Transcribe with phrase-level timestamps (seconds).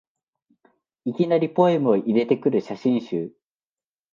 [1.05, 3.35] いきなりポエムを入れてくる写真集